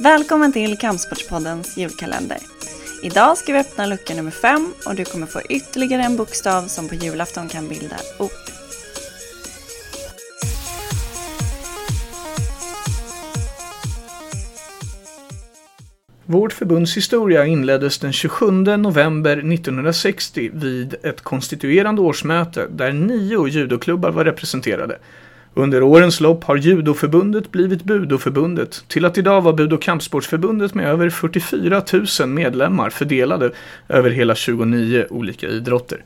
Välkommen 0.00 0.52
till 0.52 0.78
Kampsportspoddens 0.78 1.76
julkalender. 1.76 2.38
Idag 3.02 3.38
ska 3.38 3.52
vi 3.52 3.58
öppna 3.58 3.86
lucka 3.86 4.14
nummer 4.14 4.30
fem 4.30 4.72
och 4.86 4.94
du 4.94 5.04
kommer 5.04 5.26
få 5.26 5.40
ytterligare 5.48 6.02
en 6.02 6.16
bokstav 6.16 6.62
som 6.62 6.88
på 6.88 6.94
julafton 6.94 7.48
kan 7.48 7.68
bilda 7.68 7.96
ord. 8.18 8.30
Vårt 16.24 16.52
förbunds 16.52 16.96
historia 16.96 17.46
inleddes 17.46 17.98
den 17.98 18.12
27 18.12 18.50
november 18.50 19.36
1960 19.52 20.50
vid 20.54 20.94
ett 21.02 21.20
konstituerande 21.20 22.02
årsmöte 22.02 22.66
där 22.70 22.92
nio 22.92 23.48
judoklubbar 23.48 24.10
var 24.10 24.24
representerade. 24.24 24.98
Under 25.58 25.82
årens 25.82 26.20
lopp 26.20 26.44
har 26.44 26.56
judoförbundet 26.56 27.52
blivit 27.52 27.84
budoförbundet 27.84 28.84
till 28.88 29.04
att 29.04 29.18
idag 29.18 29.40
vara 29.40 29.54
bud 29.54 29.72
och 29.72 29.82
kampsportsförbundet 29.82 30.74
med 30.74 30.86
över 30.86 31.10
44 31.10 31.82
000 32.20 32.28
medlemmar 32.28 32.90
fördelade 32.90 33.50
över 33.88 34.10
hela 34.10 34.34
29 34.34 35.06
olika 35.10 35.46
idrotter. 35.46 36.04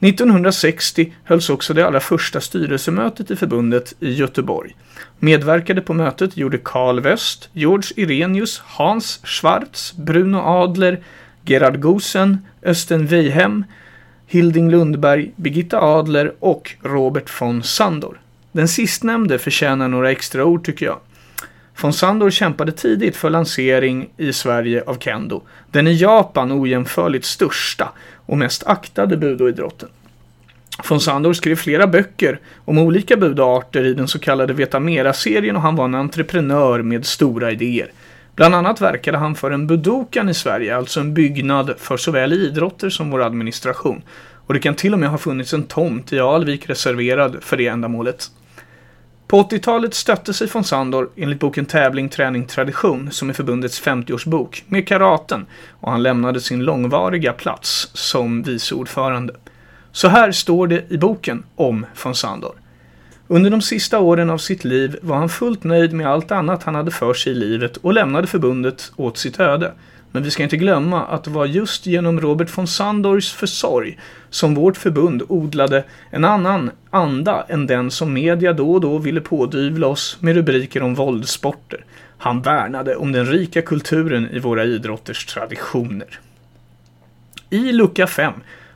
1960 0.00 1.12
hölls 1.24 1.50
också 1.50 1.74
det 1.74 1.86
allra 1.86 2.00
första 2.00 2.40
styrelsemötet 2.40 3.30
i 3.30 3.36
förbundet 3.36 3.94
i 4.00 4.12
Göteborg. 4.12 4.76
Medverkade 5.18 5.80
på 5.80 5.94
mötet 5.94 6.36
gjorde 6.36 6.58
Carl 6.58 7.00
West, 7.00 7.48
George 7.52 7.88
Irenius, 7.96 8.62
Hans 8.64 9.20
Schwarz, 9.24 9.92
Bruno 9.92 10.38
Adler, 10.38 11.02
Gerhard 11.44 11.80
Gosen, 11.80 12.38
Östen 12.62 13.06
Weihem, 13.06 13.64
Hilding 14.26 14.70
Lundberg, 14.70 15.32
Birgitta 15.36 15.80
Adler 15.80 16.34
och 16.40 16.70
Robert 16.82 17.40
von 17.40 17.62
Sandor. 17.62 18.23
Den 18.54 18.68
sistnämnde 18.68 19.38
förtjänar 19.38 19.88
några 19.88 20.10
extra 20.10 20.44
ord 20.44 20.64
tycker 20.64 20.86
jag. 20.86 20.98
Von 21.80 21.92
Sandor 21.92 22.30
kämpade 22.30 22.72
tidigt 22.72 23.16
för 23.16 23.30
lansering 23.30 24.08
i 24.16 24.32
Sverige 24.32 24.82
av 24.86 24.98
kendo, 24.98 25.42
den 25.70 25.86
i 25.86 25.92
Japan 25.92 26.62
ojämförligt 26.62 27.24
största 27.24 27.92
och 28.26 28.38
mest 28.38 28.66
aktade 28.66 29.16
budoidrotten. 29.16 29.88
Von 30.88 31.00
Sandor 31.00 31.32
skrev 31.32 31.56
flera 31.56 31.86
böcker 31.86 32.40
om 32.64 32.78
olika 32.78 33.16
budarter 33.16 33.84
i 33.84 33.94
den 33.94 34.08
så 34.08 34.18
kallade 34.18 34.52
Vetamera-serien 34.52 35.56
och 35.56 35.62
han 35.62 35.76
var 35.76 35.84
en 35.84 35.94
entreprenör 35.94 36.82
med 36.82 37.06
stora 37.06 37.52
idéer. 37.52 37.92
Bland 38.34 38.54
annat 38.54 38.80
verkade 38.80 39.18
han 39.18 39.34
för 39.34 39.50
en 39.50 39.66
budokan 39.66 40.28
i 40.28 40.34
Sverige, 40.34 40.76
alltså 40.76 41.00
en 41.00 41.14
byggnad 41.14 41.74
för 41.78 41.96
såväl 41.96 42.32
idrotter 42.32 42.90
som 42.90 43.10
vår 43.10 43.22
administration. 43.22 44.02
Och 44.46 44.54
det 44.54 44.60
kan 44.60 44.74
till 44.74 44.92
och 44.92 44.98
med 44.98 45.08
ha 45.08 45.18
funnits 45.18 45.54
en 45.54 45.62
tomt 45.62 46.12
i 46.12 46.20
Alvik 46.20 46.70
reserverad 46.70 47.36
för 47.40 47.56
det 47.56 47.66
ändamålet. 47.66 48.30
På 49.26 49.42
80-talet 49.42 49.94
stötte 49.94 50.34
sig 50.34 50.48
von 50.52 50.64
Sandor, 50.64 51.10
enligt 51.16 51.40
boken 51.40 51.66
Tävling, 51.66 52.08
träning, 52.08 52.46
tradition, 52.46 53.10
som 53.10 53.28
är 53.28 53.32
förbundets 53.32 53.82
50-årsbok, 53.82 54.64
med 54.68 54.88
karaten 54.88 55.46
och 55.80 55.90
han 55.90 56.02
lämnade 56.02 56.40
sin 56.40 56.64
långvariga 56.64 57.32
plats 57.32 57.90
som 57.92 58.42
vice 58.42 58.74
ordförande. 58.74 59.34
Så 59.92 60.08
här 60.08 60.32
står 60.32 60.66
det 60.66 60.92
i 60.92 60.98
boken 60.98 61.44
om 61.56 61.86
von 62.04 62.14
Sandor. 62.14 62.54
Under 63.28 63.50
de 63.50 63.62
sista 63.62 63.98
åren 63.98 64.30
av 64.30 64.38
sitt 64.38 64.64
liv 64.64 64.98
var 65.02 65.16
han 65.16 65.28
fullt 65.28 65.64
nöjd 65.64 65.92
med 65.92 66.06
allt 66.06 66.32
annat 66.32 66.62
han 66.62 66.74
hade 66.74 66.90
för 66.90 67.14
sig 67.14 67.32
i 67.32 67.34
livet 67.34 67.76
och 67.76 67.92
lämnade 67.92 68.26
förbundet 68.26 68.92
åt 68.96 69.18
sitt 69.18 69.40
öde. 69.40 69.72
Men 70.14 70.22
vi 70.22 70.30
ska 70.30 70.42
inte 70.42 70.56
glömma 70.56 71.04
att 71.04 71.24
det 71.24 71.30
var 71.30 71.46
just 71.46 71.86
genom 71.86 72.20
Robert 72.20 72.58
von 72.58 72.66
Sandors 72.66 73.32
försorg 73.32 73.98
som 74.30 74.54
vårt 74.54 74.76
förbund 74.76 75.22
odlade 75.28 75.84
en 76.10 76.24
annan 76.24 76.70
anda 76.90 77.46
än 77.48 77.66
den 77.66 77.90
som 77.90 78.12
media 78.12 78.52
då 78.52 78.72
och 78.72 78.80
då 78.80 78.98
ville 78.98 79.20
pådyvla 79.20 79.86
oss 79.86 80.16
med 80.20 80.34
rubriker 80.34 80.82
om 80.82 80.94
våldssporter. 80.94 81.84
Han 82.18 82.42
värnade 82.42 82.96
om 82.96 83.12
den 83.12 83.26
rika 83.26 83.62
kulturen 83.62 84.30
i 84.30 84.38
våra 84.38 84.64
idrotters 84.64 85.26
traditioner. 85.26 86.20
I 87.50 87.72
lucka 87.72 88.06
5 88.06 88.32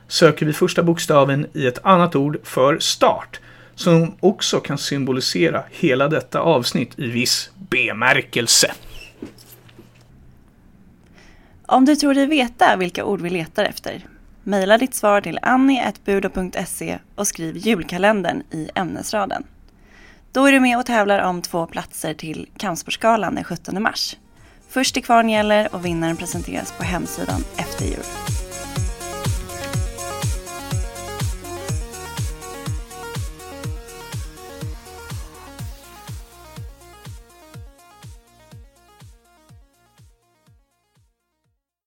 söker 0.07 0.45
vi 0.45 0.53
första 0.53 0.83
bokstaven 0.83 1.47
i 1.53 1.67
ett 1.67 1.85
annat 1.85 2.15
ord 2.15 2.37
för 2.43 2.79
start 2.79 3.39
som 3.75 4.15
också 4.19 4.59
kan 4.59 4.77
symbolisera 4.77 5.63
hela 5.71 6.07
detta 6.07 6.39
avsnitt 6.39 6.99
i 6.99 7.07
viss 7.07 7.51
bemärkelse. 7.69 8.71
Om 11.71 11.85
du 11.85 11.95
tror 11.95 12.13
dig 12.13 12.25
veta 12.25 12.75
vilka 12.75 13.05
ord 13.05 13.21
vi 13.21 13.29
letar 13.29 13.65
efter, 13.65 14.05
mejla 14.43 14.77
ditt 14.77 14.93
svar 14.93 15.21
till 15.21 15.39
annie.budo.se 15.41 16.99
och 17.15 17.27
skriv 17.27 17.57
julkalendern 17.57 18.43
i 18.51 18.69
ämnesraden. 18.75 19.43
Då 20.31 20.45
är 20.45 20.51
du 20.51 20.59
med 20.59 20.77
och 20.77 20.85
tävlar 20.85 21.19
om 21.19 21.41
två 21.41 21.65
platser 21.65 22.13
till 22.13 22.49
Kampsportsgalan 22.57 23.35
den 23.35 23.43
17 23.43 23.83
mars. 23.83 24.17
Först 24.69 24.93
till 24.93 25.03
kvarn 25.03 25.29
gäller 25.29 25.75
och 25.75 25.85
vinnaren 25.85 26.17
presenteras 26.17 26.71
på 26.77 26.83
hemsidan 26.83 27.43
efter 27.57 27.85
jul. 27.85 28.48